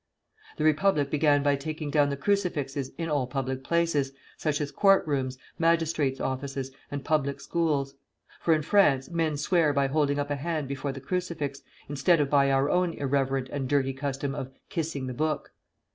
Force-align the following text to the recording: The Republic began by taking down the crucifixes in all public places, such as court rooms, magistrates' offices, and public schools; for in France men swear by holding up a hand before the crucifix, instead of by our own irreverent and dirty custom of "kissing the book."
The 0.57 0.63
Republic 0.63 1.11
began 1.11 1.43
by 1.43 1.55
taking 1.55 1.91
down 1.91 2.09
the 2.09 2.17
crucifixes 2.17 2.89
in 2.97 3.07
all 3.07 3.27
public 3.27 3.63
places, 3.63 4.13
such 4.35 4.59
as 4.59 4.71
court 4.71 5.05
rooms, 5.05 5.37
magistrates' 5.59 6.19
offices, 6.19 6.71
and 6.89 7.05
public 7.05 7.39
schools; 7.39 7.93
for 8.39 8.55
in 8.55 8.63
France 8.63 9.11
men 9.11 9.37
swear 9.37 9.73
by 9.73 9.85
holding 9.85 10.17
up 10.17 10.31
a 10.31 10.37
hand 10.37 10.67
before 10.67 10.91
the 10.91 11.01
crucifix, 11.01 11.61
instead 11.87 12.19
of 12.19 12.31
by 12.31 12.49
our 12.51 12.67
own 12.71 12.93
irreverent 12.93 13.49
and 13.49 13.69
dirty 13.69 13.93
custom 13.93 14.33
of 14.33 14.49
"kissing 14.69 15.05
the 15.05 15.13
book." 15.13 15.51